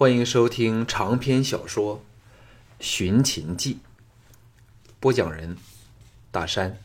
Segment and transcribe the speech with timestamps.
[0.00, 1.98] 欢迎收听长篇小说
[2.80, 3.74] 《寻秦记》，
[4.98, 5.58] 播讲人：
[6.30, 6.78] 大山。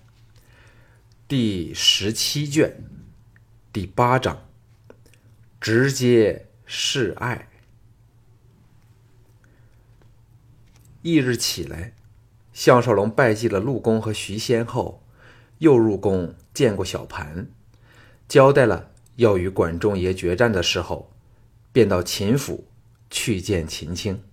[1.25, 2.75] 第十七卷，
[3.71, 4.46] 第八章，
[5.62, 7.47] 直接示爱。
[11.02, 11.93] 翌日起来，
[12.52, 15.02] 项少龙拜祭了陆公和徐仙后，
[15.59, 17.47] 又入宫见过小盘，
[18.27, 21.09] 交代了要与管仲爷决战的时候，
[21.71, 22.66] 便到秦府。
[23.09, 24.23] 去见秦青。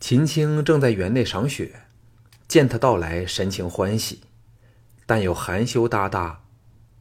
[0.00, 1.82] 秦青正在园内赏雪，
[2.46, 4.20] 见他到来，神情欢喜，
[5.06, 6.44] 但又含羞答答，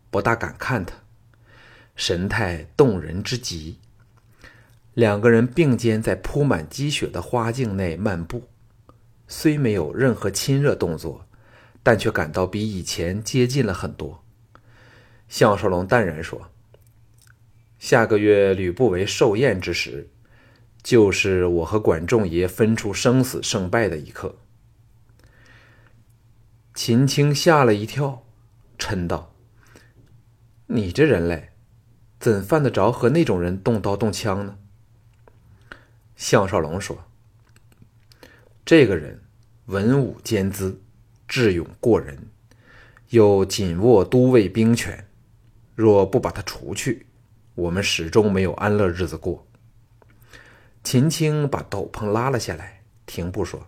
[0.09, 0.95] 不大敢看他，
[1.95, 3.79] 神态动人之极。
[4.93, 8.47] 两个人并肩在铺满积雪的花径内漫步，
[9.27, 11.27] 虽没有任何亲热动作，
[11.81, 14.23] 但却感到比以前接近了很多。
[15.27, 16.52] 项少龙淡然说。
[17.83, 20.07] 下个月吕不韦寿宴之时，
[20.81, 24.37] 就是我和管仲爷分出生死胜败的一刻。
[26.73, 28.25] 秦青吓了一跳，
[28.79, 29.35] 嗔道
[30.67, 31.49] ：“你这人类，
[32.21, 34.57] 怎犯得着和那种人动刀动枪呢？”
[36.15, 37.03] 项少龙说
[38.63, 39.21] ：“这个人
[39.65, 40.81] 文武兼资，
[41.27, 42.29] 智勇过人，
[43.09, 45.05] 又紧握都尉兵权，
[45.75, 47.07] 若不把他除去。”
[47.55, 49.45] 我们始终没有安乐日子过。
[50.83, 53.67] 秦青把斗篷拉了下来，停步说：“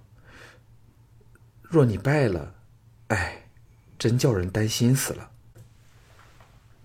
[1.61, 2.55] 若你败了，
[3.07, 3.47] 哎，
[3.97, 5.31] 真叫人担心死了。”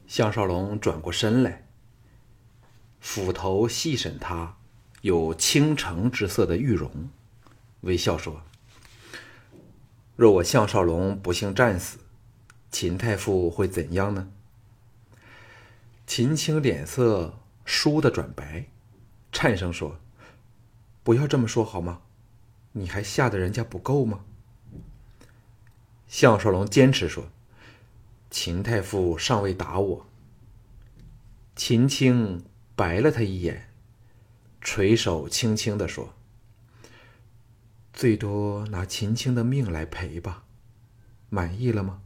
[0.06, 1.66] 项少龙转过身来，
[3.00, 4.56] 斧头细审他
[5.00, 7.08] 有倾城之色的玉容，
[7.80, 8.42] 微笑说
[10.16, 11.98] ：“若我项少龙不幸战死，
[12.70, 14.28] 秦太傅会怎样呢？”
[16.10, 18.66] 秦青脸色倏地转白，
[19.30, 20.00] 颤声说
[21.04, 22.02] ：“不要这么说好吗？
[22.72, 24.24] 你还吓得人家不够吗？”
[26.08, 27.28] 项少龙坚持说
[28.28, 30.06] ：“秦太傅尚未打我。”
[31.54, 33.70] 秦青白了他一眼，
[34.60, 36.12] 垂手轻轻的说
[37.94, 40.42] ：“最多拿秦青的命来赔吧，
[41.28, 42.02] 满意了吗？”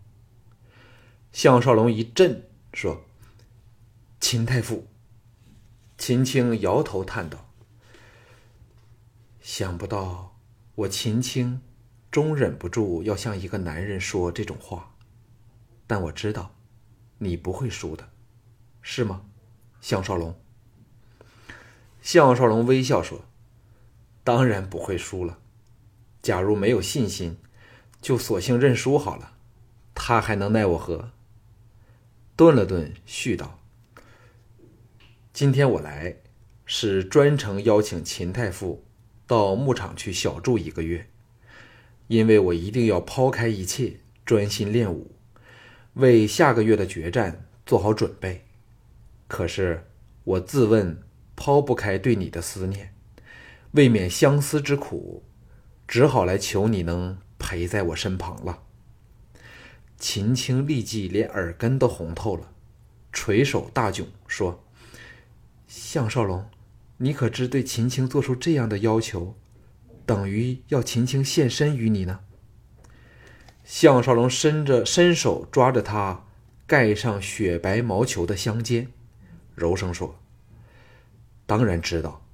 [1.33, 3.06] 项少龙一震，说。
[4.27, 4.87] 秦太傅，
[5.99, 7.51] 秦青摇头叹道
[9.43, 10.39] ：“想不到
[10.77, 11.61] 我秦青，
[12.11, 14.97] 终忍不住要向一个男人说这种话。
[15.87, 16.55] 但我知道，
[17.19, 18.09] 你不会输的，
[18.81, 19.27] 是吗，
[19.83, 20.35] 项少龙？”
[22.01, 23.27] 项少龙微笑说
[24.25, 25.39] ：“当然不会输了。
[26.23, 27.37] 假如没有信心，
[28.01, 29.35] 就索性认输好了。
[29.95, 31.11] 他还能奈我何？”
[32.35, 33.61] 顿了顿，续道。
[35.34, 36.19] 今天我来，
[36.65, 38.84] 是专程邀请秦太傅
[39.27, 41.09] 到牧场去小住一个月，
[42.06, 43.94] 因为我一定要抛开一切，
[44.25, 45.11] 专心练武，
[45.94, 48.44] 为下个月的决战做好准备。
[49.27, 49.89] 可是
[50.23, 51.03] 我自问
[51.34, 52.94] 抛不开对你的思念，
[53.73, 55.25] 未免相思之苦，
[55.89, 58.62] 只好来求你能陪在我身旁了。
[59.99, 62.53] 秦青立即连耳根都红透了，
[63.12, 64.64] 垂手大窘，说。
[65.77, 66.49] 项少龙，
[66.99, 69.35] 你可知对秦青做出这样的要求，
[70.07, 72.21] 等于要秦青献身于你呢？
[73.65, 76.27] 项少龙伸着伸手抓着他
[76.65, 78.87] 盖上雪白毛球的香肩，
[79.57, 80.17] 柔声说
[81.45, 82.25] ：“当然知道，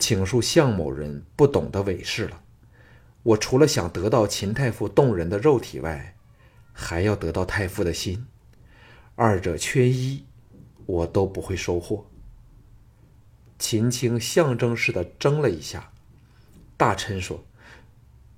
[0.00, 2.42] 请恕项某人不懂得委事了。
[3.22, 6.16] 我除了想得到秦太傅动人的肉体外，
[6.72, 8.26] 还要得到太傅的心，
[9.14, 10.24] 二者缺一，
[10.86, 12.04] 我都不会收获。”
[13.58, 15.90] 秦青象征似的怔了一下，
[16.76, 17.44] 大臣说：“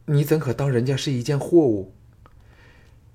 [0.07, 1.93] 你怎可当人家是一件货物？”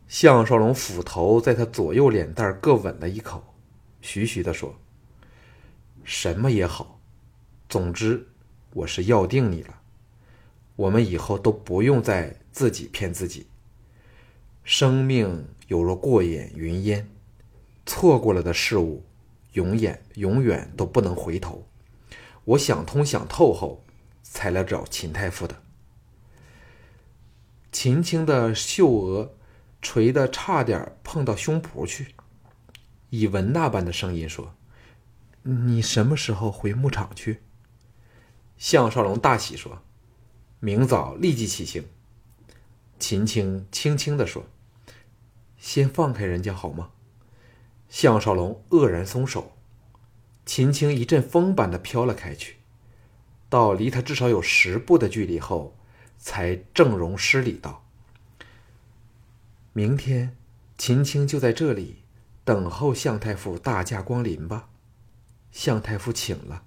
[0.08, 3.56] 项少龙斧头在他左右脸蛋各吻了一口，
[4.02, 4.76] 徐徐的说
[6.04, 7.00] ：“什么也好，
[7.70, 8.28] 总之
[8.74, 9.80] 我是要定你了。
[10.76, 13.48] 我们以后都不用再自己骗自己。
[14.64, 17.10] 生命有若过眼云烟，
[17.86, 19.04] 错过了的事物，
[19.54, 21.66] 永远永远都不能回头。”
[22.46, 23.84] 我想通想透后，
[24.22, 25.62] 才来找秦太傅的。
[27.72, 29.36] 秦青的秀额
[29.82, 32.14] 垂的差点碰到胸脯去，
[33.10, 34.54] 以文那般的声音说
[35.44, 37.42] ：“你什么时候回牧场去？”
[38.58, 39.82] 项少龙大喜说
[40.60, 41.86] ：“明早立即起行。”
[43.00, 44.46] 秦青轻轻的说
[45.58, 46.92] ：“先放开人家好吗？”
[47.90, 49.53] 项少龙愕然松手。
[50.46, 52.58] 秦青一阵风般的飘了开去，
[53.50, 55.76] 到离他至少有十步的距离后，
[56.18, 57.86] 才正容施礼道
[59.74, 60.36] ：“明天，
[60.78, 62.04] 秦青就在这里
[62.44, 64.70] 等候向太傅大驾光临吧。”
[65.54, 66.64] 向太傅请了，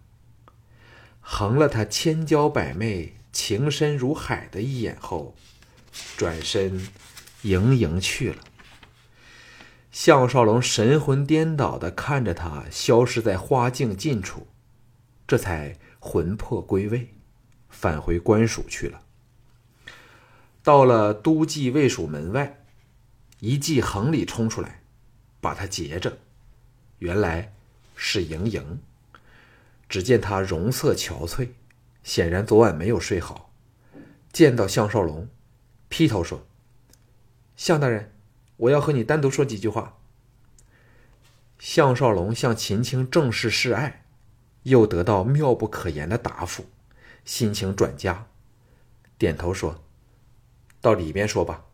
[1.20, 5.34] 横了他千娇百媚、情深如海的一眼后，
[6.17, 6.88] 转身
[7.43, 8.44] 盈盈去了。
[9.96, 14.46] 项少龙神魂颠倒的看着他消失在花径近处，
[15.26, 17.14] 这才魂魄归位，
[17.70, 19.00] 返回官署去了。
[20.62, 22.62] 到了都记卫署门外，
[23.40, 24.82] 一记横里冲出来，
[25.40, 26.19] 把他截着。
[26.98, 27.54] 原来。
[27.98, 28.78] 是盈盈。
[29.88, 31.48] 只见她容色憔悴，
[32.02, 33.50] 显然昨晚没有睡好。
[34.31, 35.26] 见到项少龙，
[35.88, 36.46] 劈头说
[37.56, 38.12] ：“项大人，
[38.56, 39.99] 我要和你单独说几句话。”
[41.58, 44.05] 项少龙向秦青正式示爱，
[44.64, 46.67] 又得到妙不可言的答复，
[47.25, 48.26] 心情转佳，
[49.17, 49.82] 点头说
[50.82, 51.64] ：“到里边说吧。”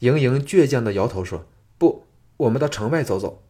[0.00, 1.46] 盈盈倔强的摇头说
[1.78, 3.42] ：“不，我们到城外走走。”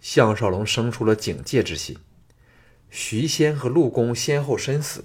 [0.00, 1.98] 项少龙生出了警戒之心。
[2.88, 5.04] 徐仙和陆公先后身死，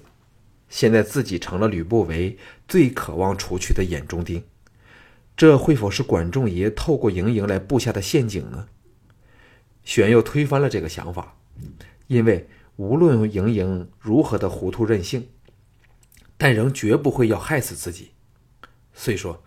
[0.70, 4.42] 现在自己成了吕不韦最渴望除去的眼中钉。
[5.36, 8.68] 这会否是管仲爷透过盈盈来布下的陷阱呢？
[9.84, 11.36] 玄又推翻了这个想法，
[12.06, 15.28] 因为无论盈盈如何的糊涂任性，
[16.38, 18.12] 但仍绝不会要害死自己。
[18.94, 19.44] 遂说：“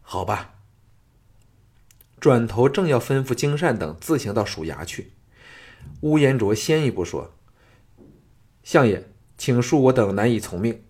[0.00, 0.54] 好吧。”
[2.20, 5.12] 转头正要吩咐金善等自行到署衙去，
[6.00, 7.34] 乌延灼先一步说
[8.62, 10.82] ：“相爷，请恕我等难以从命。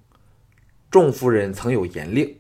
[0.90, 2.38] 众夫人曾有严令，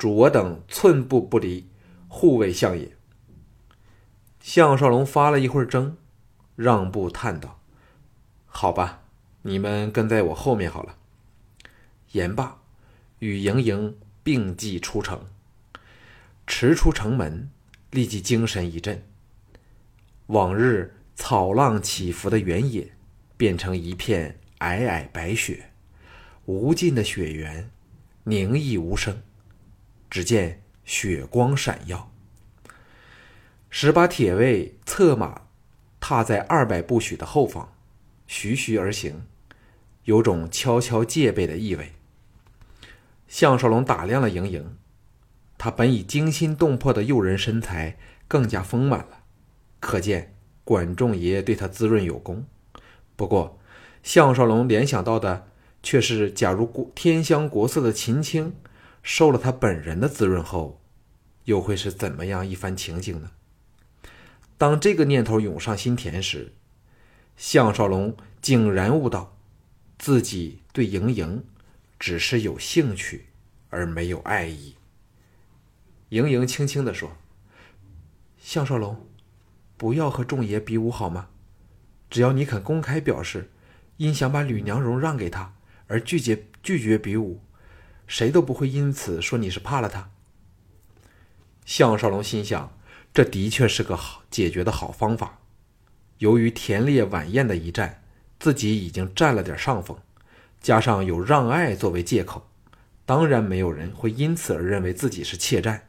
[0.00, 1.68] 主我等寸步不离，
[2.08, 2.96] 护卫相爷。”
[4.40, 5.98] 项少龙发了一会儿怔，
[6.56, 7.60] 让步叹道
[8.48, 9.02] ：“好吧，
[9.42, 10.96] 你们跟在我后面好了。”
[12.12, 12.62] 言罢，
[13.18, 15.26] 与盈盈并骑出城，
[16.46, 17.50] 驰出城门。
[17.90, 19.04] 立即精神一振。
[20.28, 22.92] 往日草浪起伏的原野，
[23.36, 25.72] 变成一片皑皑白雪，
[26.46, 27.68] 无尽的雪原，
[28.24, 29.20] 宁毅无声。
[30.10, 32.10] 只见血光闪耀。
[33.70, 35.42] 十把铁卫策马，
[36.00, 37.72] 踏在二百步许的后方，
[38.26, 39.22] 徐徐而行，
[40.04, 41.92] 有种悄悄戒备的意味。
[43.28, 44.76] 项少龙打量了盈盈。
[45.56, 49.24] 他本已惊心动魄的诱人身材更加丰满了，
[49.78, 50.34] 可见
[50.64, 52.46] 管仲爷爷对他滋润有功。
[53.14, 53.60] 不过，
[54.02, 55.48] 项少龙联想到的
[55.82, 58.54] 却是，假如国天香国色的秦青
[59.02, 60.80] 受了他本人的滋润后，
[61.44, 63.30] 又会是怎么样一番情景呢？
[64.58, 66.52] 当这个念头涌上心田时，
[67.36, 69.36] 项少龙竟然悟到，
[69.98, 71.44] 自己对盈盈
[71.98, 73.26] 只是有兴趣，
[73.70, 74.76] 而没有爱意。
[76.10, 77.16] 盈盈轻轻地说
[78.38, 79.06] ：“项少龙，
[79.76, 81.28] 不要和仲爷比武好吗？
[82.10, 83.50] 只要你肯公开表示，
[83.96, 85.54] 因想把吕娘容让给他
[85.86, 87.40] 而拒绝拒绝比武，
[88.10, 90.10] 谁都不会因此说你是怕了他。”
[91.64, 92.76] 项少龙心想，
[93.14, 95.38] 这的确是个好解决的好方法。
[96.18, 98.02] 由于田猎晚宴的一战，
[98.40, 99.96] 自己已经占了点上风，
[100.60, 102.50] 加上有让爱作为借口，
[103.06, 105.88] 当然没有人会因此而认为自己是怯战。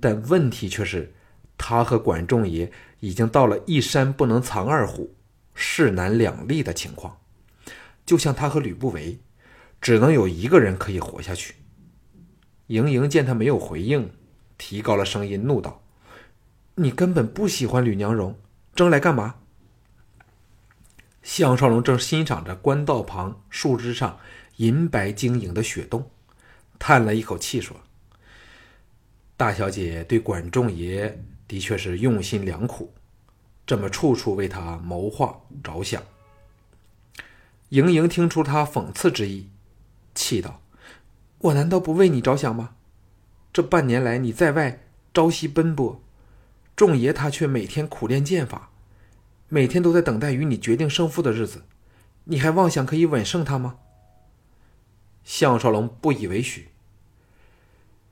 [0.00, 1.12] 但问题却是，
[1.58, 5.16] 他和管仲爷已经到了一山不能藏二虎，
[5.54, 7.18] 势难两立的情况。
[8.04, 9.18] 就像他和吕不韦，
[9.80, 11.56] 只能有一个人可以活下去。
[12.68, 14.10] 盈盈见他没有回应，
[14.58, 15.82] 提高了声音怒道
[16.76, 18.36] ：“你根本不喜欢吕娘荣，
[18.74, 19.36] 争来干嘛？”
[21.22, 24.18] 项少龙正欣赏着官道旁树枝上
[24.56, 26.10] 银白晶莹的雪洞，
[26.78, 27.76] 叹了一口气说。
[29.36, 32.94] 大小姐对管仲爷的确是用心良苦，
[33.66, 36.02] 这么处处为他谋划着想。
[37.68, 39.50] 盈盈听出他讽刺之意，
[40.16, 40.60] 气道
[41.38, 42.74] ：“我难道不为你着想吗？
[43.52, 44.82] 这半年来你在外
[45.14, 46.02] 朝夕奔波，
[46.74, 48.70] 仲爷他却每天苦练剑法，
[49.48, 51.62] 每天都在等待与你决定胜负的日子，
[52.24, 53.78] 你还妄想可以稳胜他吗？”
[55.22, 56.68] 项少龙不以为许，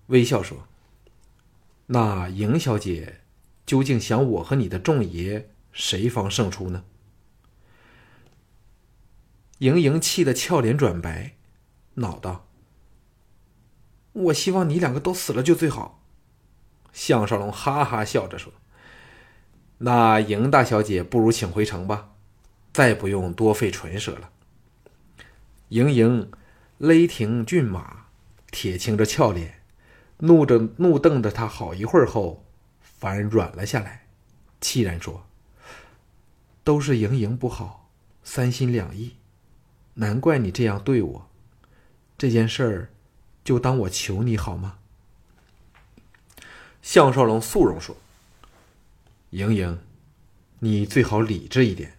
[0.06, 0.68] 微笑说。
[1.86, 3.20] 那赢小姐
[3.66, 6.84] 究竟想我和你的仲爷谁方胜出呢？
[9.58, 11.36] 盈盈气得俏脸转白，
[11.94, 12.46] 恼道
[14.12, 16.00] ：“我希望你两个都死了就最好。”
[16.92, 18.52] 项少龙哈哈笑着说
[19.78, 22.10] ：“那赢大小姐不如请回城吧，
[22.72, 24.30] 再不用多费唇舌了。”
[25.70, 26.30] 盈盈
[26.78, 28.06] 勒停骏马，
[28.50, 29.62] 铁青着俏脸，
[30.18, 32.44] 怒着怒瞪着他好一会儿后，
[32.80, 34.06] 反而软了下来，
[34.60, 35.26] 凄然说
[36.62, 37.90] ：“都是盈盈不好，
[38.22, 39.16] 三心两意，
[39.94, 41.28] 难怪你这样对我。
[42.16, 42.90] 这件事儿，
[43.44, 44.78] 就当我求你好吗？”
[46.82, 47.96] 项少龙肃容说
[49.30, 49.78] ：“盈盈，
[50.58, 51.94] 你最好理智一点，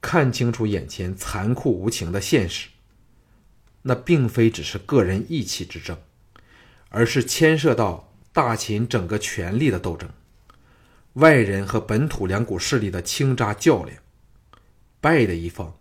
[0.00, 2.68] 看清楚眼前残酷无情的现实。
[3.82, 5.98] 那并非只是个人义气之争，
[6.88, 10.08] 而是牵涉到大秦整个权力的斗争，
[11.14, 13.96] 外人和本土两股势力的倾轧较量。
[15.00, 15.76] 败的一方，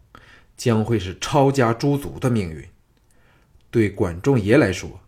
[0.58, 2.68] 将会是抄家诛族的命运。
[3.72, 5.00] 对管仲爷来说，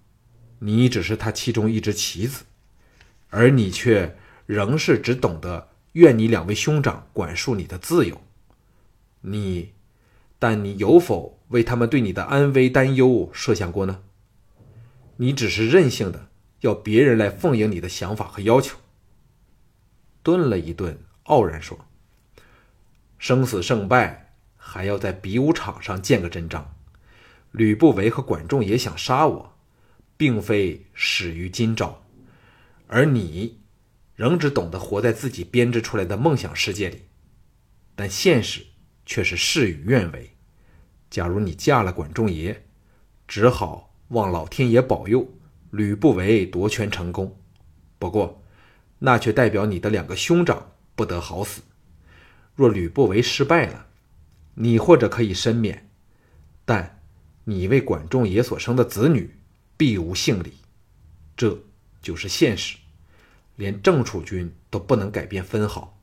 [0.58, 2.46] 你只是他其中一只棋子。”
[3.36, 4.16] 而你却
[4.46, 8.22] 仍是只懂得愿你两位兄长管束你的自由，
[9.22, 9.74] 你，
[10.38, 14.04] 但你有否为他们对你的安危担忧设想过呢？
[15.18, 16.30] 你只是任性的
[16.62, 18.78] 要别人来奉迎你的想法和要求。
[20.22, 21.80] 顿了一顿，傲然说
[23.18, 26.76] ：“生死胜败还要在比武场上见个真章。
[27.54, 29.58] 吕不韦和管仲也想杀我，
[30.18, 32.04] 并非始于今朝。”
[32.88, 33.60] 而你，
[34.16, 37.04] 仍只懂得活在自己编织出来的梦想世界里，
[37.96, 38.66] 但现实
[39.06, 40.36] 却是事与愿违。
[41.10, 42.66] 假如你嫁了管仲爷，
[43.28, 45.28] 只好望老天爷保佑
[45.72, 47.40] 吕不韦夺权成功。
[47.98, 48.44] 不过，
[49.00, 51.62] 那却代表你的两个兄长不得好死。
[52.56, 53.88] 若吕不韦失败了，
[54.56, 55.90] 你或者可以申免，
[56.66, 57.03] 但
[57.46, 59.36] 你为管仲爷所生的子女
[59.78, 60.54] 必无姓李。
[61.36, 61.60] 这
[62.02, 62.78] 就是现实。
[63.56, 65.96] 连郑楚军都不能改变分毫，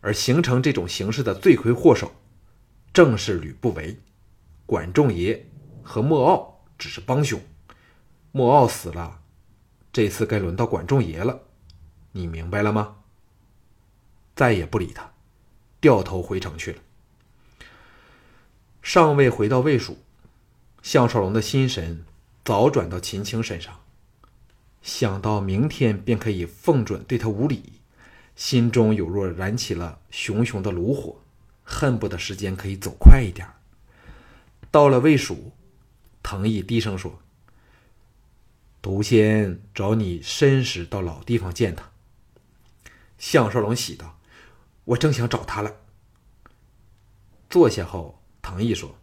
[0.00, 2.10] 而形成这种形势的罪魁祸首，
[2.92, 3.98] 正是吕不韦、
[4.64, 5.46] 管仲爷
[5.82, 7.38] 和莫敖，只是帮凶。
[8.32, 9.20] 莫敖死了，
[9.92, 11.40] 这次该轮到管仲爷了，
[12.12, 12.96] 你明白了吗？
[14.34, 15.12] 再也不理他，
[15.80, 16.78] 掉头回城去了。
[18.80, 19.98] 尚未回到魏蜀，
[20.82, 22.04] 项少龙的心神
[22.44, 23.80] 早转到秦青身上。
[24.82, 27.80] 想到明天便可以奉准对他无礼，
[28.34, 31.20] 心中有若燃起了熊熊的炉火，
[31.62, 33.46] 恨不得时间可以走快一点。
[34.70, 35.52] 到了魏蜀，
[36.22, 37.20] 藤毅低声说
[38.80, 41.90] ：“独仙找你申时到老地方见他。”
[43.18, 44.18] 项少龙喜道
[44.84, 45.76] ：“我正想找他了。”
[47.50, 48.96] 坐下后，藤毅说：“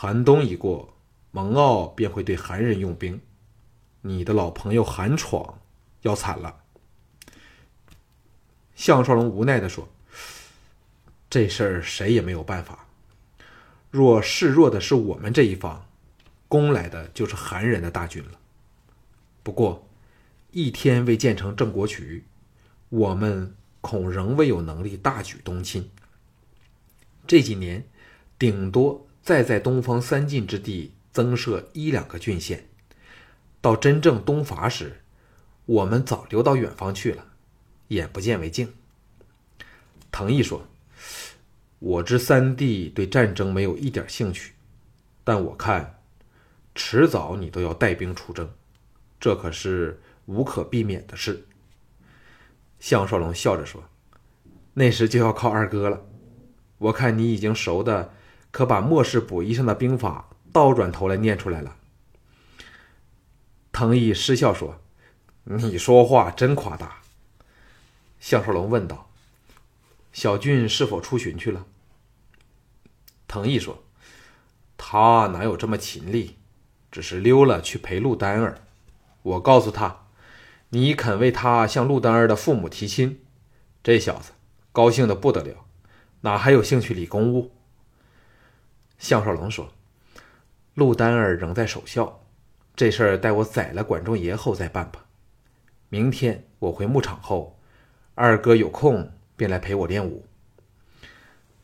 [0.00, 0.94] 寒冬已过，
[1.32, 3.20] 蒙骜便会对韩人用兵。”
[4.02, 5.58] 你的老朋友韩闯
[6.02, 6.60] 要惨了。
[8.76, 9.88] 项少龙无奈的说
[11.28, 12.86] ：“这事儿谁也没有办法。
[13.90, 15.84] 若示弱的是我们这一方，
[16.46, 18.38] 攻来的就是韩人的大军了。
[19.42, 19.84] 不过，
[20.52, 22.24] 一天未建成郑国渠，
[22.88, 25.90] 我们恐仍未有能力大举东侵。
[27.26, 27.84] 这几年，
[28.38, 32.66] 顶多再在东方三晋之地增设一两个郡县。”
[33.60, 35.02] 到真正东伐时，
[35.66, 37.26] 我们早流到远方去了，
[37.88, 38.72] 眼不见为净。
[40.10, 40.66] 藤毅说
[41.78, 44.54] ：“我知三弟对战争没有一点兴趣，
[45.24, 46.00] 但我看，
[46.74, 48.50] 迟早你都要带兵出征，
[49.20, 51.46] 这可是无可避免的事。”
[52.80, 53.84] 项少龙笑着说
[54.72, 56.06] ：“那时就要靠二哥了。
[56.78, 58.14] 我看你已经熟的，
[58.50, 61.76] 可把末世补衣上的兵法倒转头来念出来了。”
[63.72, 64.80] 藤毅失笑说
[65.44, 66.98] ：“你说话真夸大。”
[68.18, 69.10] 项少龙问道
[70.12, 71.66] ：“小俊是否出巡去了？”
[73.28, 73.84] 藤毅说
[74.76, 76.36] ：“他哪有这么勤力？
[76.90, 78.62] 只是溜了去陪陆丹儿。
[79.22, 80.06] 我告诉他，
[80.70, 83.20] 你肯为他向陆丹儿的父母提亲，
[83.84, 84.32] 这小子
[84.72, 85.66] 高兴的不得了，
[86.22, 87.52] 哪还有兴趣理公务？”
[88.98, 89.72] 项少龙说
[90.74, 92.24] ：“陆丹儿仍在守孝。”
[92.76, 95.06] 这事儿待我宰了管仲爷后再办吧。
[95.88, 97.58] 明天我回牧场后，
[98.14, 100.26] 二哥有空便来陪我练武。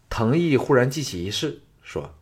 [0.09, 2.15] 藤毅忽然记起一事，说：“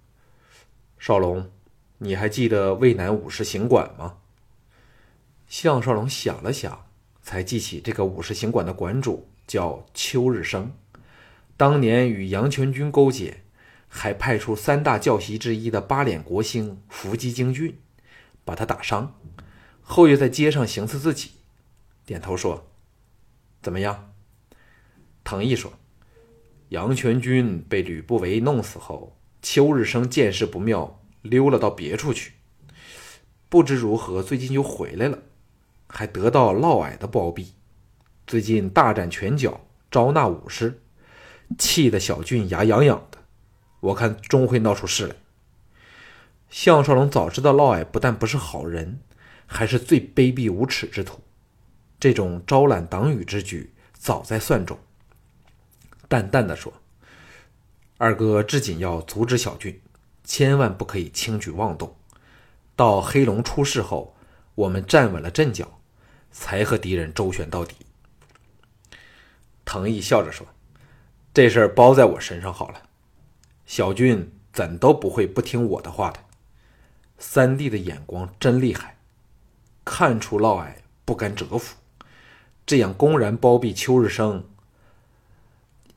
[0.98, 1.50] 少龙，
[1.98, 4.18] 你还记得渭南武士行馆吗？”
[5.48, 6.86] 项少龙想了想，
[7.22, 10.72] 才记起这个武士行馆的馆主叫邱日升，
[11.56, 13.42] 当年与杨全军勾结，
[13.94, 17.78] 还派出三大教习之一的八脸国星伏击京郡。
[18.44, 19.14] 把他打伤，
[19.82, 21.30] 后又在街上行刺自己，
[22.04, 22.72] 点头说
[23.62, 24.12] ：“怎么样？”
[25.22, 25.74] 藤毅说
[26.70, 32.32] ：“杨全军被吕不韦弄死后，邱日升见势不妙，溜了到别处去。
[33.48, 35.22] 不知如何，最近又回来了，
[35.86, 37.52] 还得到嫪毐的包庇。
[38.26, 40.82] 最近大展拳脚，招纳武士，
[41.56, 43.21] 气得小俊牙痒痒的。
[43.82, 45.14] 我看终会闹出事来。”
[46.50, 49.00] 项少龙早知道嫪毐不但不是好人，
[49.46, 51.20] 还是最卑鄙无耻之徒，
[51.98, 54.78] 这种招揽党羽之举早在算中。
[56.08, 56.74] 淡淡的说
[57.96, 59.80] ：“二哥至紧要阻止小俊，
[60.24, 61.96] 千万不可以轻举妄动。
[62.76, 64.14] 到黑龙出事后，
[64.54, 65.80] 我们站稳了阵脚，
[66.30, 67.76] 才和敌人周旋到底。”
[69.64, 70.46] 藤毅笑着说
[71.32, 72.82] ：“这事儿包在我身上好了，
[73.72, 76.20] 小俊怎都不会不听我的话的。”
[77.16, 78.98] 三弟的眼光真厉害，
[79.82, 80.74] 看出嫪毐
[81.06, 81.76] 不甘折服，
[82.66, 84.44] 这样公然包庇邱日升，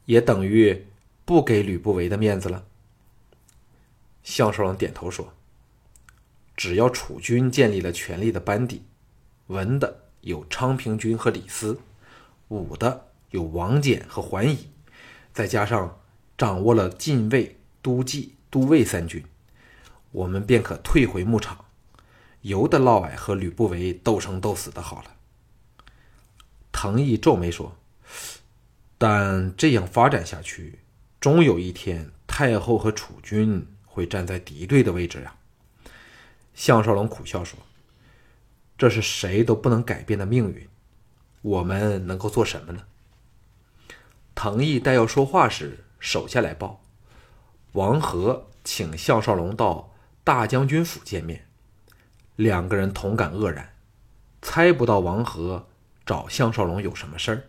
[0.06, 0.88] 也等于
[1.26, 2.64] 不给吕不韦的面子了。
[4.24, 5.34] 项少龙点头说
[6.56, 8.84] ：“只要楚军建立了权力的班底，
[9.48, 11.78] 文的有昌平君和李斯，
[12.48, 14.70] 武的有王翦和桓乙，
[15.34, 16.00] 再加上
[16.38, 19.24] 掌握了禁卫、都记、都尉三军。”
[20.12, 21.66] 我们便可退回牧场，
[22.42, 25.12] 由得嫪毐和吕不韦斗生斗死的好了。
[26.72, 27.78] 藤毅皱眉说
[28.98, 30.80] ：“但这样发展下去，
[31.20, 35.36] 终有一天太后和楚军会站在敌对的位置呀。”
[36.56, 37.60] 项少龙苦笑说
[38.80, 40.66] ：“这是谁都不能改变的命运，
[41.42, 42.84] 我们能够做什么呢？”
[44.34, 46.85] 藤毅待要说话时，手下来报：
[47.76, 49.92] 王和请项少龙到。
[50.24, 51.46] 大将军府见面，
[52.36, 53.76] 两个人同感愕然，
[54.42, 55.68] 猜不到王和
[56.04, 57.44] 找项少龙有什么事儿。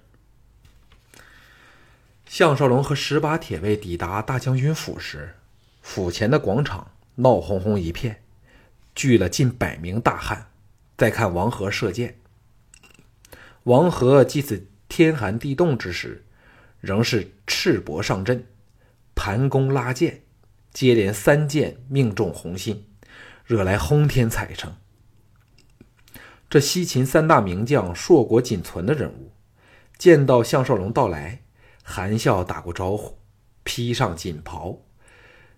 [2.26, 5.37] 项少龙和十八铁卫抵达大将军府时，
[5.80, 8.23] 府前的广场闹哄哄一片，
[8.95, 10.50] 聚了近百名大汉，
[10.99, 12.19] 在看王和射箭。
[13.62, 16.26] 王和即此天寒地冻之时，
[16.82, 18.47] 仍是赤膊上阵，
[19.16, 20.22] 盘弓拉箭。
[20.72, 22.86] 接连三箭命中红心，
[23.46, 24.76] 惹来轰天彩声。
[26.50, 29.32] 这西秦三大名将硕果仅存的人物，
[29.96, 31.40] 见到项少龙到来，
[31.82, 33.16] 含笑打过招呼，
[33.64, 34.80] 披上锦袍，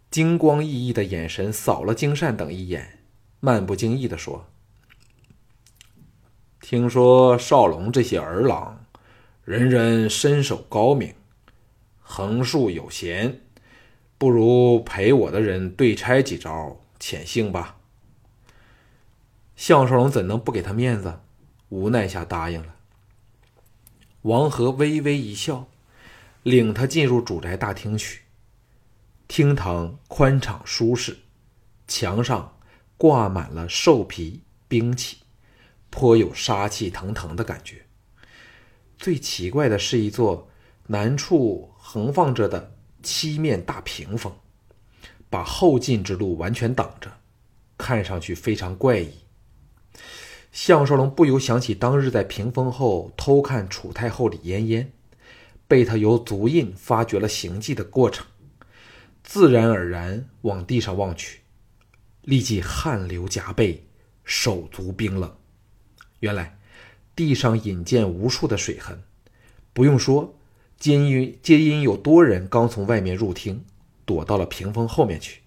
[0.08, 3.00] 金光熠熠的眼神扫了金善等一眼，
[3.40, 4.46] 漫不经意地说
[6.62, 8.86] ：“听说少龙这些儿郎，
[9.44, 11.12] 人人身手高明，
[11.98, 13.40] 横竖有贤。”
[14.18, 17.78] 不如陪我的人对拆几招，潜幸吧。
[19.54, 21.20] 项少龙怎能不给他面子？
[21.68, 22.74] 无奈下答应了。
[24.22, 25.68] 王和微微一笑，
[26.42, 28.22] 领他进入主宅大厅去。
[29.28, 31.18] 厅堂宽敞舒适，
[31.87, 32.59] 墙上
[32.96, 35.18] 挂满了兽皮兵器，
[35.90, 37.85] 颇有杀气腾腾的感觉。
[38.96, 40.48] 最奇怪的是，一座
[40.87, 42.77] 南处横放着的。
[43.02, 44.32] 七面大屏风，
[45.30, 47.12] 把后进之路完全挡着，
[47.76, 49.12] 看上去非常怪异。
[50.50, 54.92] 项少龙不由想起当日在屏风后偷看楚太后李嫣嫣，
[55.68, 58.26] 被他由足印发觉了行迹的过程，
[59.22, 61.40] 自然而然往地上望去，
[62.22, 63.87] 立即汗流浃背，
[64.24, 65.37] 手足冰冷。
[66.20, 66.58] 原来
[67.14, 69.02] 地上引见无数的水痕，
[69.72, 70.38] 不用说。
[70.78, 73.64] 皆因皆因有多人刚从外面入厅，
[74.04, 75.40] 躲到了屏风后面去，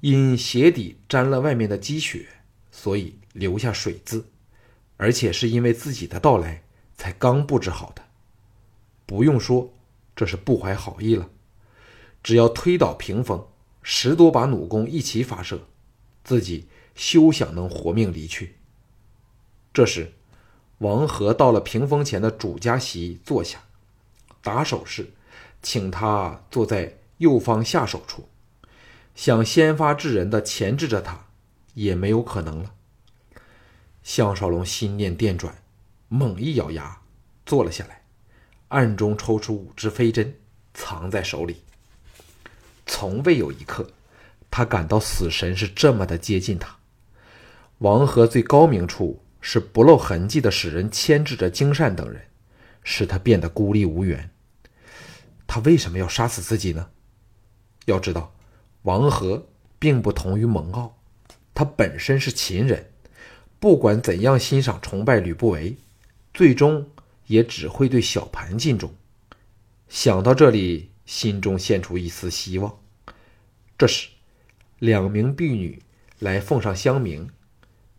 [0.00, 2.26] 因鞋底沾了外面的积雪，
[2.70, 4.24] 所以留下水渍，
[4.96, 6.62] 而且是因为自己的到来
[6.96, 8.02] 才刚布置好的。
[9.04, 9.74] 不用说，
[10.16, 11.28] 这是不怀好意了。
[12.22, 13.46] 只要推倒屏风，
[13.82, 15.68] 十多把弩弓一起发射，
[16.24, 18.56] 自己休想能活命离去。
[19.74, 20.14] 这时，
[20.78, 23.65] 王和到了屏风前的主家席坐下。
[24.46, 25.10] 打手势，
[25.60, 28.28] 请他坐在右方下手处，
[29.16, 31.26] 想先发制人的钳制着他，
[31.74, 32.72] 也没有可能了。
[34.04, 35.52] 项少龙心念电转，
[36.06, 37.00] 猛一咬牙，
[37.44, 38.02] 坐了下来，
[38.68, 40.36] 暗中抽出五支飞针，
[40.72, 41.64] 藏在手里。
[42.86, 43.90] 从未有一刻，
[44.48, 46.76] 他感到死神是这么的接近他。
[47.78, 52.22] 王和最高明处是不露痕迹的使人牵制着金善等人，
[52.84, 54.30] 使他变得孤立无援。
[55.46, 56.90] 他为什么要杀死自己呢？
[57.86, 58.32] 要知道，
[58.82, 59.46] 王和
[59.78, 60.90] 并不同于蒙骜，
[61.54, 62.90] 他本身是秦人，
[63.60, 65.76] 不管怎样欣赏崇拜吕不韦，
[66.34, 66.90] 最终
[67.26, 68.92] 也只会对小盘尽忠。
[69.88, 72.78] 想到这里，心中现出一丝希望。
[73.78, 74.08] 这时，
[74.80, 75.82] 两名婢女
[76.18, 77.28] 来奉上香茗，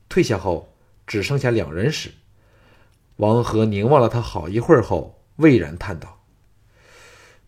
[0.09, 0.73] 退下后
[1.05, 2.11] 只剩下两人时，
[3.15, 6.16] 王和凝望了他好一会儿后，巍然叹道：“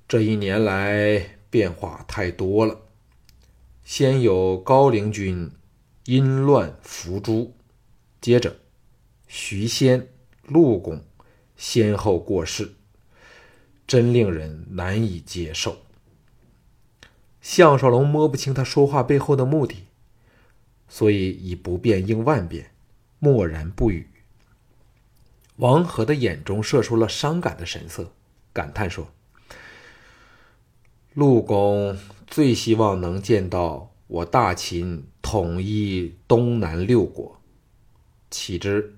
[0.10, 2.82] 这一年来变化太多了。
[3.84, 5.52] 先有高陵君
[6.06, 7.52] 因乱伏诛，
[8.19, 8.56] 接着
[9.28, 10.08] 徐仙、
[10.48, 11.04] 陆公
[11.56, 12.74] 先后过世。”
[13.86, 15.78] 真令人难以接受。
[17.41, 19.86] 项少龙摸不清他说话背后的目的，
[20.88, 22.72] 所以以不变应万变，
[23.19, 24.08] 默然不语。
[25.58, 28.12] 王和的眼中射出了伤感的神色，
[28.54, 29.12] 感叹说
[31.20, 37.42] ：“陆公最希望能见到我大秦统一东南六国，
[38.32, 38.96] 岂知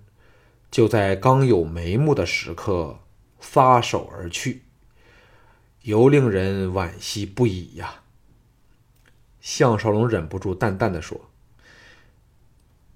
[0.70, 3.00] 就在刚有眉目的时刻，
[3.40, 4.62] 撒手而去。”
[5.82, 8.04] 尤令人惋惜不已呀。
[9.40, 11.20] 项少龙忍不住淡淡的说：“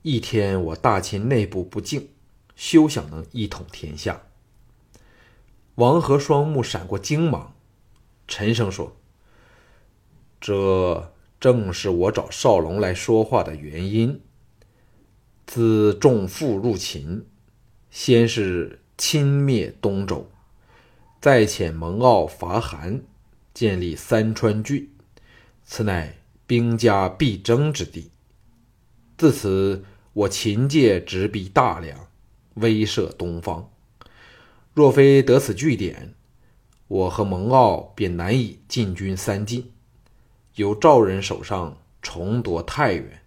[0.03, 2.09] 一天我大秦内部不敬，
[2.55, 4.21] 休想能一统天下。”
[5.73, 7.55] 王和双目闪过惊芒，
[8.27, 8.95] 沉声说
[10.47, 14.21] ：“这正是我找少龙来说话的原因。
[15.47, 17.25] 自仲父入秦，
[17.89, 20.29] 先是侵灭东周。”
[21.19, 23.01] 再遣蒙骜伐韩，
[23.55, 24.87] 建立三川郡，
[25.63, 28.11] 此乃兵家必争之地。
[29.17, 32.07] 自此，我秦界直逼大梁，
[32.53, 33.71] 威慑东方。
[34.75, 36.13] 若非得此据点，
[36.87, 39.71] 我和蒙骜便难以进军三晋，
[40.55, 43.21] 由赵人手上重夺太原。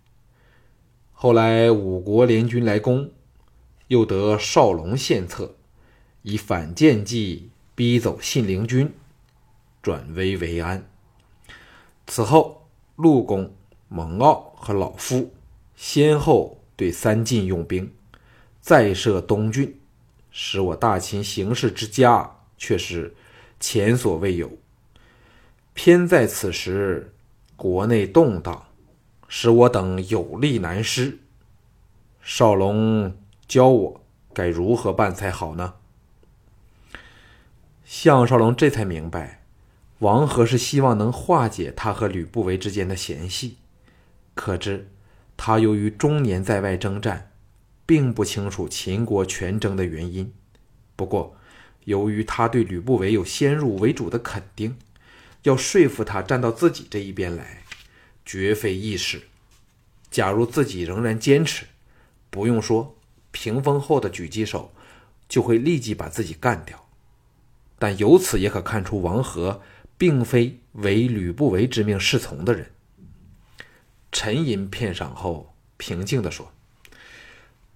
[1.13, 3.11] 后来五国联军来攻，
[3.87, 5.57] 又得少龙献策，
[6.23, 7.51] 以反间计。
[7.75, 8.93] 逼走信陵君，
[9.81, 10.91] 转危为安。
[12.09, 13.55] 此后，陆公、
[13.87, 15.33] 蒙骜和老夫
[15.77, 17.95] 先后对三晋用兵，
[18.61, 19.79] 再设东郡，
[20.33, 23.15] 使我大秦形势之佳却是
[23.61, 24.51] 前所未有。
[25.73, 27.15] 偏在此时，
[27.59, 28.69] 国内动荡，
[29.27, 31.19] 使我等有力难施。
[32.23, 33.17] 少龙
[33.49, 34.01] 教我
[34.33, 35.75] 该如何办才好呢？
[37.85, 39.43] 项少龙这才明白，
[39.99, 43.57] 王和是希望能化解他和吕不韦之间的嫌隙。
[44.35, 44.89] 可知，
[45.37, 47.33] 他由于终年在外征战，
[47.85, 50.33] 并不清楚秦国全征的原因。
[50.95, 51.35] 不过，
[51.87, 54.77] 由于他对吕不韦有先入为主的肯定，
[55.43, 57.63] 要说服他站到自己这一边来，
[58.25, 59.23] 绝非易事。
[60.11, 61.67] 假如自己仍然坚持，
[62.31, 62.97] 不用说，
[63.31, 64.73] 屏风后的狙击手
[65.29, 66.89] 就会立即把自己干掉。
[67.79, 69.63] 但由此也可看出，王和
[69.97, 72.73] 并非为吕不韦之命是从的人。
[74.11, 76.53] 沉吟片晌后，平静地说：“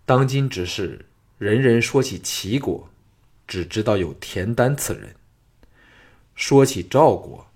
[0.04, 1.04] 当今之事，
[1.38, 2.88] 人人说起齐国，
[3.46, 5.10] 只知道有田丹此人；
[6.34, 7.46] 说起赵国，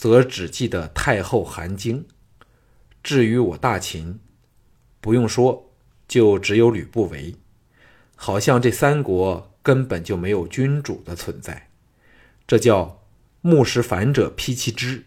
[0.00, 2.06] 则只记得太后韩晶。
[3.02, 4.18] 至于我大秦，
[4.98, 5.74] 不用说，
[6.08, 7.34] 就只有吕不韦。
[8.16, 11.68] 好像这三国根本就没有君主的存在。”
[12.48, 13.02] 这叫
[13.42, 15.04] 木石反者披其枝，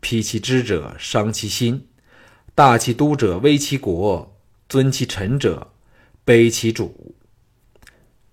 [0.00, 1.86] 披其枝者伤其心，
[2.54, 5.70] 大其都者威其国，尊其臣者
[6.24, 7.14] 卑其主。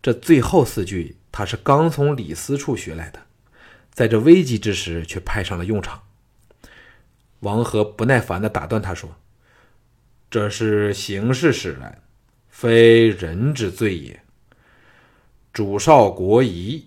[0.01, 3.26] 这最后四句，他是刚从李斯处学来的，
[3.97, 6.03] 在这危急之时却派上了用场。
[7.39, 9.15] 王和不耐烦地打断他说
[10.29, 11.99] ：“这是形势使然，
[12.47, 14.21] 非人之罪也。
[15.51, 16.85] 主少国疑。”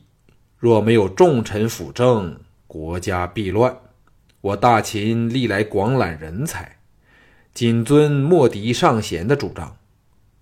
[0.56, 3.76] 若没有重臣辅政，国家必乱。
[4.40, 6.78] 我大秦历来广揽人才，
[7.52, 9.76] 谨遵莫敌上贤的主张，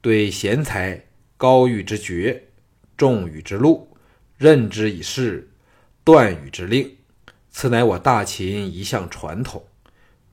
[0.02, 1.06] 对贤才
[1.38, 2.48] 高予之爵，
[2.94, 3.96] 重予之禄，
[4.36, 5.48] 任之以事，
[6.08, 6.96] 断予之令。
[7.50, 9.66] 此乃我大秦一项传统。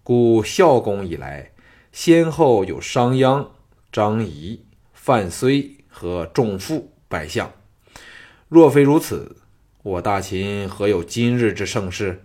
[0.04, 1.52] 故孝公以来，
[1.92, 3.46] 先后有商鞅、
[3.92, 7.52] 张仪、范睢和仲父百相。
[8.48, 9.36] 若非如此，
[9.84, 12.24] 我大秦何有今日之盛世？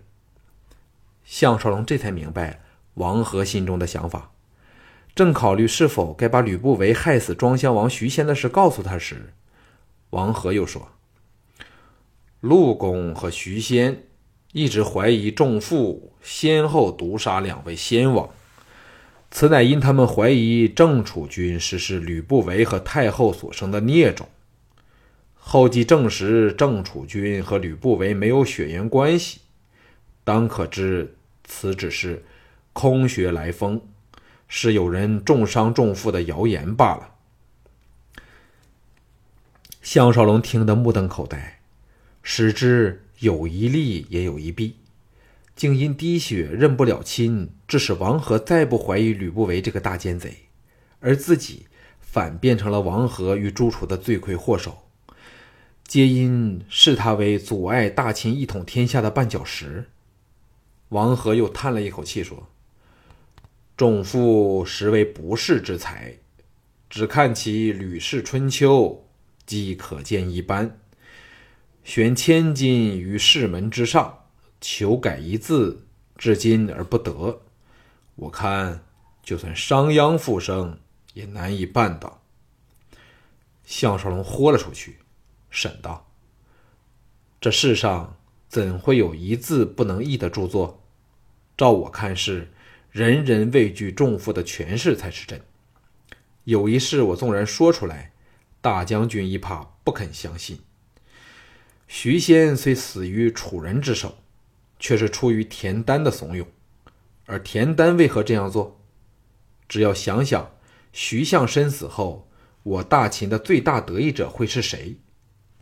[1.25, 2.63] 项少龙这才明白
[2.95, 4.31] 王和心中的想法，
[5.13, 9.33] 正考虑是否该把吕不韦害死庄襄王徐仙的事告诉他时，
[10.11, 10.93] 王和又说
[12.41, 14.05] ：“陆公和徐仙
[14.53, 18.31] 一直怀疑仲父先后毒杀两位先王，
[19.31, 24.29] 此乃因他们怀疑郑楚君实施吕不韦和太后所生的孽种。”
[25.43, 29.41] 后继证实，郑楚君和吕不韦没有血缘关系，
[30.23, 32.25] 当可知此只是
[32.73, 33.81] 空穴来风，
[34.49, 37.15] 是有人重伤重负的谣言罢了。”
[39.83, 41.60] 项少龙听得目瞪口呆，
[42.23, 44.77] 使之有一利也有一弊，
[45.57, 50.37] 竟因滴血认不了亲，致使王和再不怀疑吕不韦这个大奸贼，
[51.01, 51.67] 而自己
[52.01, 54.79] 反变成了王和与朱楚的罪魁祸首，
[55.87, 59.87] 皆因视他为阻碍大秦一统天下的绊脚石。
[60.91, 62.49] 王和又叹了一口气说
[63.77, 66.17] ：“仲父实为不世之才，
[66.89, 69.05] 只看其《吕氏春秋》。”
[69.47, 70.79] 即可见一斑，
[71.83, 74.27] 悬千金于世门之上，
[74.61, 77.41] 求改一字，至今而不得。
[78.17, 78.85] 我看，
[79.23, 80.79] 就算商鞅复生，
[81.15, 82.23] 也难以办到。
[83.65, 84.99] 项少龙豁了出去，
[85.49, 86.07] 审道
[87.41, 88.17] ：“这世上
[88.49, 90.83] 怎会有一字不能译的著作？
[91.57, 92.51] 照我看，是
[92.91, 95.41] 人人畏惧重负的权势才是真。
[96.45, 98.13] 有一事，我纵然说出来。”
[98.63, 100.61] 大将军一怕不肯相信。
[101.93, 104.19] 徐仙虽死于楚人之手，
[104.79, 106.47] 却是出于田丹的怂恿。
[107.27, 108.81] 而田丹为何这样做？
[109.69, 110.53] 只要想想
[110.93, 112.31] 徐相身死后，
[112.63, 114.99] 我大秦的最大得益者会是谁？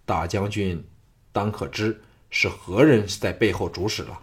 [0.05, 0.87] 大将军
[1.33, 4.21] 当可知是何人在背后主使了。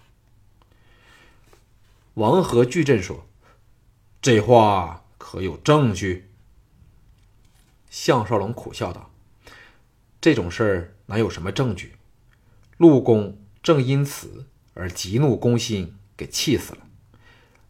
[2.14, 3.28] 王和巨震说
[4.22, 6.30] ：“这话可有证据？”
[7.90, 9.12] 项少龙苦笑道
[10.22, 11.95] ：“这种事儿哪有什么证据？
[12.78, 16.80] 陆公正因此而急怒攻心，给气死了。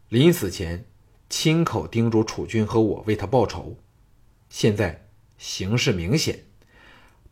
[0.10, 0.86] 临死前
[1.30, 3.78] 亲口叮嘱楚军和我为他报仇。
[4.50, 6.46] 现在形势明显，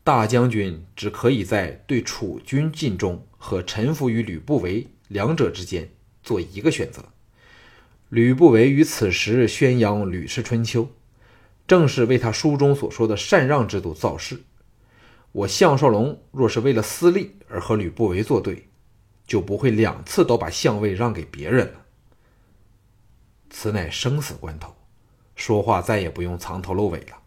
[0.04, 5.90] 大将军只可以在对楚军尽忠和臣服于吕不韦两者之间
[6.22, 7.06] 做一个选择。
[8.10, 10.84] 吕不韦于此时宣扬《吕氏春秋》。”
[11.66, 14.44] 正是为他书中所说的禅让制度造势。
[15.34, 18.70] 我项少龙若是为了私利而和吕不韦作对，
[19.28, 21.82] 就不会两次都把相位让给别人了。
[23.50, 24.76] 此乃生死关头，
[25.36, 27.18] 说话再也不用藏头露尾了。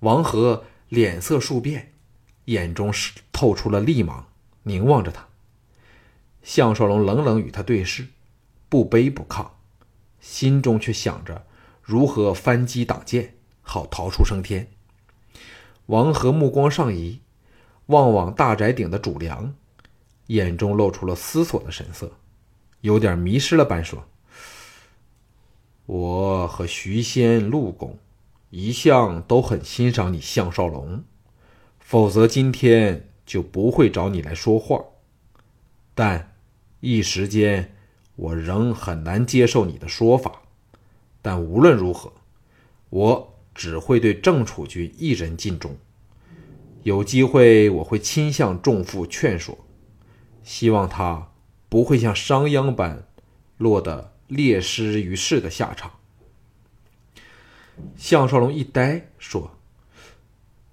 [0.00, 1.92] 王和脸色数变，
[2.46, 4.26] 眼中是透出了厉芒，
[4.64, 5.28] 凝望着他。
[6.42, 8.08] 项少龙冷冷与他对视，
[8.68, 9.46] 不卑不亢，
[10.20, 11.46] 心中却想着。
[11.82, 14.72] 如何翻击挡箭，好逃出升天？
[15.90, 17.18] 王和目光上移，
[17.86, 19.52] 望望大宅顶的主梁，
[20.28, 22.12] 眼中露出了思索的神色，
[22.80, 24.04] 有点迷失了般说
[25.86, 27.98] ：“我和徐仙、陆公
[28.50, 31.02] 一向都很欣赏你项少龙，
[31.80, 34.84] 否则今天就不会找你来说话。
[35.96, 36.36] 但
[36.78, 37.74] 一时间，
[38.14, 40.42] 我仍很难接受你的说法。”
[41.20, 42.12] 但无论如何，
[42.90, 45.76] 我只会对郑楚军一人尽忠。
[46.82, 49.58] 有机会，我会亲向仲父劝说，
[50.42, 51.30] 希望他
[51.68, 53.06] 不会像商鞅般
[53.58, 55.90] 落得列师于世的下场。
[57.96, 59.58] 项少龙一呆，说：“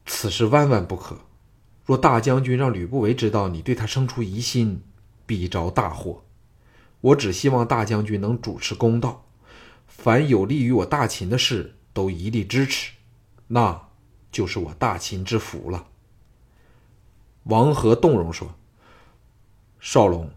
[0.06, 1.18] 此事万万不可！
[1.86, 4.82] 若大将军让吕不韦知道你对他生出疑心，
[5.26, 6.24] 必遭大祸。
[7.00, 9.24] 我只希望大将军能主持公道。”
[9.88, 12.92] 凡有利于我大秦的事，都一力支持，
[13.48, 13.90] 那
[14.32, 15.88] 就是我大秦之福了。
[17.46, 18.54] 王和动容说
[19.82, 20.30] ：“少龙，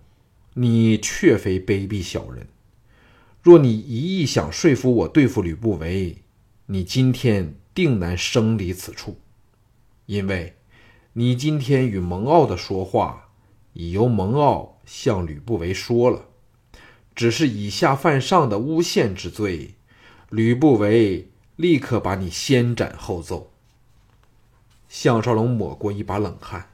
[0.55, 2.49] 你确非卑鄙小人。
[3.43, 6.17] 若你一意想说服我对付吕不韦，
[6.65, 9.19] 你今天定难生离此处，
[10.07, 10.57] 因为，
[11.13, 13.29] 你今天与蒙骜的说话，
[13.75, 16.25] 已由蒙骜向吕不韦说了。”
[17.15, 19.75] 只是以下犯上的诬陷之罪，
[20.31, 21.29] 吕不韦
[21.61, 23.53] 立刻把你先斩后奏。
[24.89, 26.71] 项少龙抹过一把冷汗，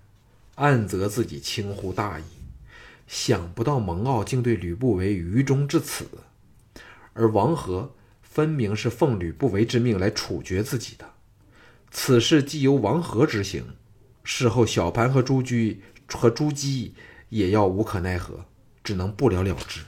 [0.55, 2.23] 暗责自己轻忽大意，
[3.09, 6.07] 想不到蒙骜竟对吕不韦愚忠至此，
[7.15, 7.91] 而王和
[8.23, 11.15] 分明是奉吕不韦之命来处决自己的，
[11.91, 13.75] 此事既由王和执行，
[14.23, 16.95] 事后小盘和朱居和朱姬
[17.31, 18.45] 也要无可奈何，
[18.85, 19.81] 只能不了了之。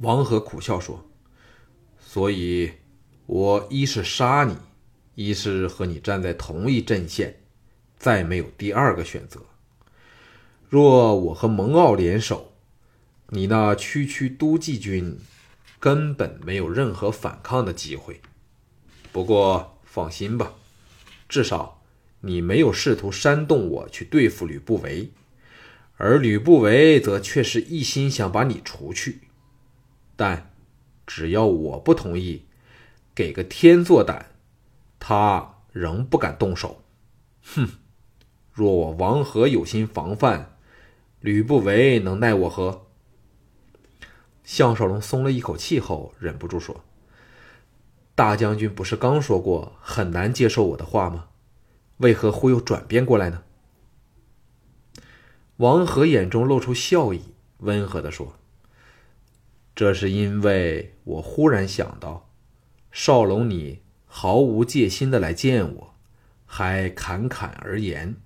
[0.00, 1.08] 王和苦笑说
[1.98, 2.72] ：“所以，
[3.26, 4.56] 我一是杀你，
[5.16, 7.40] 一是和你站在同一阵线，
[7.98, 9.40] 再没有第二个选择。
[10.68, 12.52] 若我和蒙奥联手，
[13.30, 15.18] 你那区区都记军
[15.80, 18.20] 根本没有任何反抗的机会。
[19.10, 20.52] 不过放心吧，
[21.28, 21.82] 至少
[22.20, 25.10] 你没有试图煽动我去对付吕不韦，
[25.96, 29.22] 而吕不韦则却是一心想把你除去。
[30.14, 30.52] 但
[31.06, 32.44] 只要我不同意，
[33.16, 34.26] 给个天作胆，
[35.00, 36.82] 他仍不敢动手。
[37.42, 37.66] 哼！
[38.52, 40.58] 若我王和有心防范，
[41.20, 42.88] 吕不韦能奈我何？
[44.44, 46.84] 项少龙松了一口气后，忍不住说
[48.14, 51.28] ：“大将军不是刚说过很难接受我的话吗？
[51.96, 53.42] 为何忽又转变过来呢？”
[55.56, 57.22] 王和眼中露出笑意，
[57.60, 58.36] 温和的说
[59.74, 62.25] ：“这是因为我忽然想到，
[62.98, 65.94] 少龙你毫无戒心的来见我，
[66.46, 68.16] 还侃侃而言。”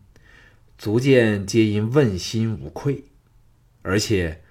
[0.79, 3.03] 足见皆因问心无愧，
[3.83, 4.45] 而且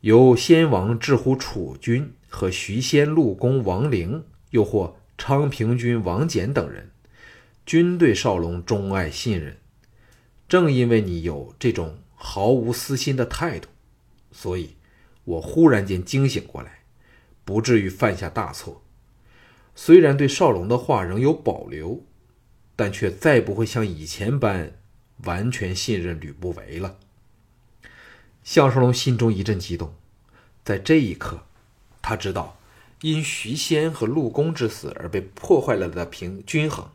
[0.00, 6.90] 由先王至乎楚军和徐仙陆公王陵，又或昌平君王翦等人，
[7.64, 9.56] 均对少龙钟爱信任。
[10.48, 13.68] 正因为你有这种毫无私心的态度，
[14.32, 14.74] 所以
[15.22, 16.80] 我忽然间惊醒过来，
[17.44, 18.83] 不至于犯下大错。
[19.74, 22.02] 虽然对少龙的话仍有保留，
[22.76, 24.72] 但却再不会像以前般。
[25.24, 26.98] 完全信任吕不韦了。
[28.42, 29.94] 项少龙心中一阵激动，
[30.64, 31.44] 在这一刻，
[32.02, 32.58] 他知道
[33.00, 36.90] 因徐仙和陆公之死而被破坏了的平均衡，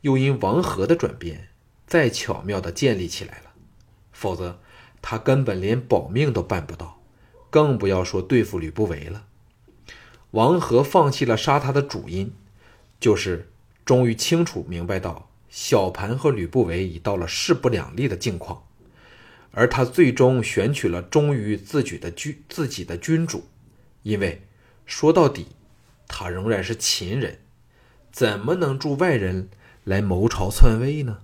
[0.00, 1.50] 又因王和的转变
[1.86, 3.52] 再巧妙的建立起来了。
[4.10, 4.58] 否则，
[5.02, 7.00] 他根本连保命都办不到，
[7.50, 9.26] 更不要说对付吕不韦了。
[10.32, 12.32] 王和放弃了杀他的主因，
[13.00, 13.50] 就是
[13.84, 15.28] 终于清楚明白到。
[15.48, 18.62] 小盘和吕不韦已到了势不两立的境况，
[19.50, 23.48] 而他最终选取了忠于自己的君自己的君主，
[24.04, 24.42] 因为
[24.86, 25.48] 说到底，
[26.06, 27.40] 他仍然是秦人，
[28.12, 29.48] 怎么能助外人
[29.82, 31.18] 来谋朝篡位呢？